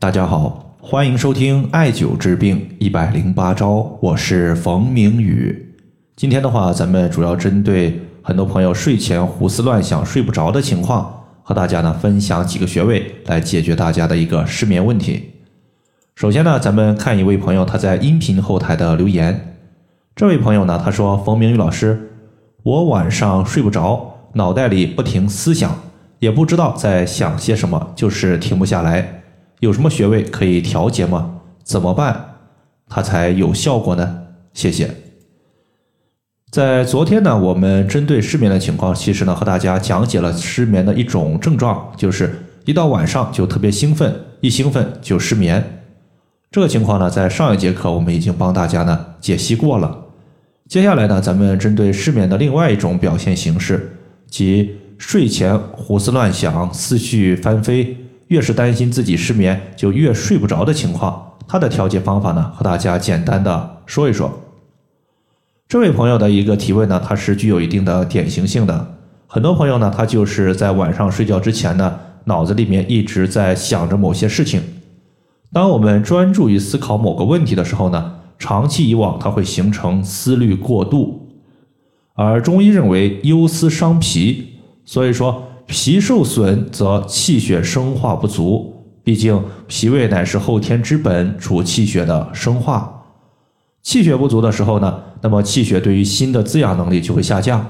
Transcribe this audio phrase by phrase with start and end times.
[0.00, 5.74] 大家好，欢迎收听艾灸治病一百零八招，我是冯明宇。
[6.14, 15.30] 今天的话，咱们主要针对很多朋友睡前胡思乱想、睡不着的情况，和大家呢分享几个穴位来解决大家的一个失眠问题。
[16.14, 19.56] 首先呢，咱们看一位朋友他在音频后台的留言。
[20.14, 22.12] 这位朋友呢，他说：“冯明宇老师，
[22.62, 25.76] 我晚上睡不着，脑袋里不停思想，
[26.20, 29.17] 也不知道在想些什么，就是停不下来。”
[29.60, 31.40] 有什么穴位可以调节吗？
[31.64, 32.36] 怎么办
[32.88, 34.18] 它才有效果呢？
[34.54, 34.90] 谢谢。
[36.50, 45.82] 在昨天呢，我们针对失眠的情况，其实呢和大家讲解了失眠的一种症状，就是一到晚上就特别兴奋，一兴奋就失眠。
[46.50, 50.06] 这个情况呢，在上一节课我们已经帮大家呢解析过了。
[50.66, 53.98] 接下来呢，咱们针对失眠的另外一种表现形式，
[54.30, 57.96] 即睡前胡思乱想、思绪翻飞。
[58.28, 64.30] 越是担心自己失眠，就越睡不着的情况，他的调节方法呢，和大家简单的说一说。
[65.66, 68.94] 这位朋友的一个提问呢，它是具有一定的典型性的。
[69.26, 74.62] 很多朋友呢，他就是在晚上睡觉之前呢，脑子里面一直在想着某些事情。
[75.52, 81.28] 当我们专注于思考某个问题的时候呢，长期以往，它会形成思虑过度。
[82.14, 84.48] 而中医认为忧思伤脾，
[84.84, 85.47] 所以说。
[85.68, 93.04] 脾受损则气血生化不足，毕竟脾胃乃是后天之本，主气血的生化。
[93.82, 97.64] 气血不足的时候呢，那么气血对于心的滋养能力就会下降。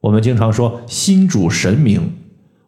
[0.00, 2.12] 我们经常说心主神明，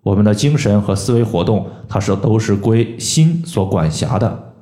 [0.03, 4.55] 我们的精神和思维活动，它是都是归心所管辖的。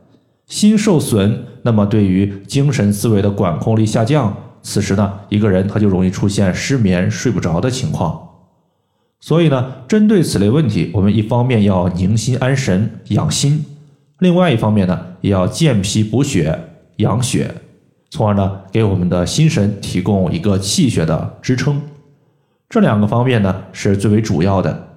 [0.47, 8.21] 心受损，那么对于精神思维的管控力下降，此时呢，一个人他就容易出现失眠、睡不着的情况。
[9.25, 13.65] 所以呢，针对此类问题，我们一方面要宁心安神养心，
[14.19, 16.61] 另外一方面呢，也要健脾补血
[16.97, 17.51] 养血，
[18.11, 21.81] 从而呢，给我们的心神提供一个气血的支撑。
[22.69, 24.89] 这两个方面呢，是最为主要的。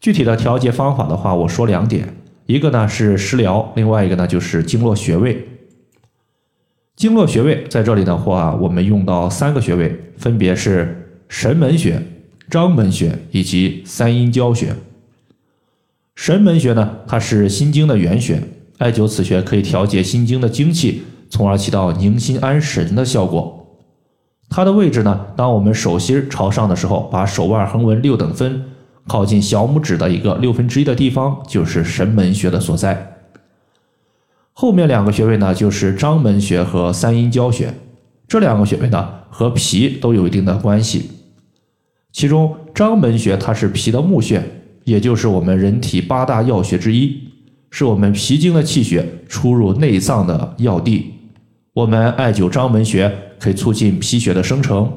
[0.00, 2.16] 具体的调节方法的话，我说两点，
[2.46, 5.46] 一个呢是食疗，另外一个呢就是经络穴位。
[6.96, 12.02] 经络穴位在这里的话，我们用到三个穴位，分别是神门穴。
[12.50, 14.74] 章门穴以及三阴交穴。
[16.14, 18.42] 神门穴呢，它是心经的原穴，
[18.78, 23.66] 艾灸此穴可以调节心经的精气，从而起到宁心安神的效果。
[24.48, 28.64] 它的位置呢，当我们手心朝上的时候，把手腕横纹六等分，
[29.06, 33.18] 靠近小拇指的一个六分之一的地方，就是神门穴的所在。
[34.54, 37.74] 后面两个穴位呢，就是章门穴和三阴交穴。
[38.26, 41.10] 这两个穴位呢，和脾都有一定的关系。
[42.18, 44.42] 其中章门穴它是脾的募穴，
[44.82, 47.16] 也就是我们人体八大要穴之一，
[47.70, 51.12] 是我们脾经的气血出入内脏的要地。
[51.72, 53.08] 我们艾灸章门穴
[53.38, 54.92] 可以促进脾血的生成，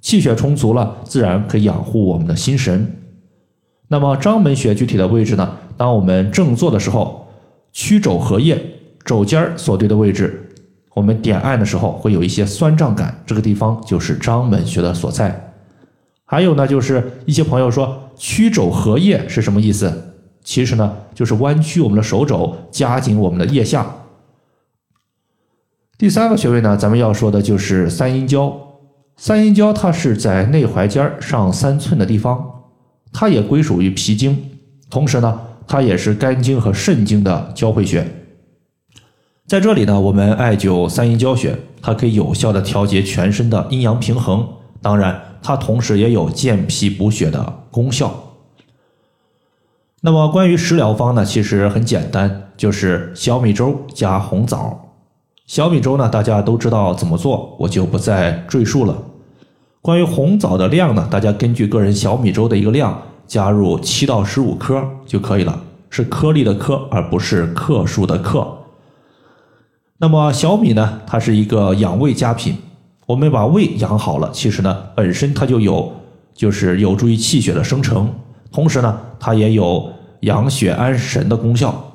[0.00, 2.96] 气血充足了，自然可以养护我们的心神。
[3.86, 5.56] 那么章门穴具体的位置呢？
[5.76, 7.28] 当我们正坐的时候，
[7.72, 8.60] 曲肘合腋，
[9.04, 10.50] 肘尖儿所对的位置，
[10.94, 15.44] 我们点按的时候会有一些酸胀感，这个地方就是章门穴的所在。
[16.28, 20.14] 还有呢，就是一些朋友说曲肘合腋是什么意思？
[20.42, 23.86] 其实呢，就是弯曲我们的手肘，夹紧我们的腋下。
[25.96, 28.54] 第三个穴位呢，咱们要说的就是三阴交。
[29.16, 32.44] 三阴交它是在内踝尖上三寸的地方，
[33.12, 34.50] 它也归属于脾经，
[34.90, 38.04] 同时呢，它也是肝经和肾经的交汇穴。
[39.46, 44.46] 在这里呢，我们艾灸三阴交穴，它可以有效的调节全身的阴阳平衡。
[44.82, 45.20] 当然。
[45.42, 48.12] 它同时也有健脾补血的功效。
[50.02, 54.94] 那么关于食疗方呢，其实很简单，就是小米粥加红枣。
[55.46, 58.96] 小米粥呢，大家都知道怎么做，我就不再赘述了。
[59.80, 65.60] 关于红枣的量呢，大家根据个人小米粥的一个量，加入七到十五颗就可以了，
[65.90, 68.58] 是颗粒的颗，而不是克数的克。
[69.98, 72.58] 那么小米呢，它是一个养胃佳品。
[73.06, 75.92] 我们把胃养好了，其实呢，本身它就有，
[76.34, 78.12] 就是有助于气血的生成，
[78.50, 79.88] 同时呢，它也有
[80.22, 81.92] 养血安神的功效。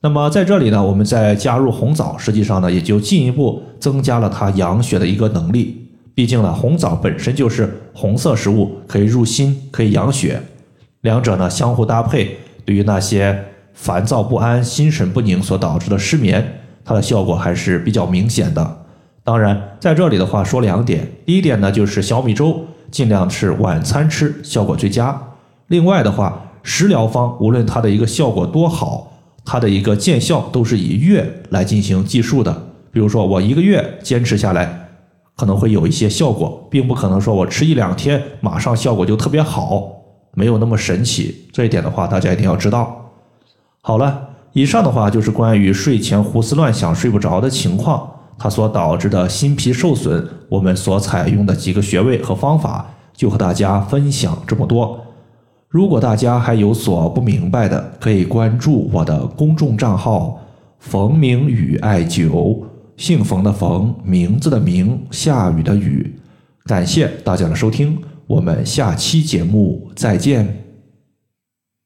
[0.00, 5.88] 那么在这里呢，我们再加入红枣，实际上呢，也就进一步增加了它养血的一个能力。
[6.14, 10.42] 毕竟呢，红枣本身就是红色食物，可以入心，可以养血，
[11.00, 12.36] 两者呢相互搭配，
[12.66, 13.42] 对于那些
[13.72, 18.83] 烦躁不安、心神不宁所导致的失眠，它的效果还是比较明显的。
[19.24, 25.18] 当然，在这里的话说两点，第一点呢，就是小米粥尽量是晚餐吃，效果最佳。
[25.68, 29.10] 另外的话，食疗方无论它的一个效果多好，
[29.42, 32.54] 它的一个见效都是以月来进行计数的。
[32.92, 34.90] 比如说，我一个月坚持下来，
[35.36, 39.90] 可能会有一些效果，并不可能说我吃一两天马上效果就特别好，
[40.34, 41.48] 没有那么神奇。
[41.50, 43.10] 这一点的话，大家一定要知道。
[43.80, 48.08] 好了，以上的话就是关于睡前胡思乱想、睡不着的情况，
[48.38, 55.00] 它所导致的心脾受损，我们所采用的几个穴位和方法，就和大家分享这么多。
[55.68, 60.40] 如果大家还有所不明白的，可以关注我的公众账号
[60.78, 62.62] “冯明宇艾灸”，
[62.96, 66.14] 姓冯的冯，名字的名，下雨的雨。
[66.66, 70.63] 感谢大家的收听，我们下期节目再见。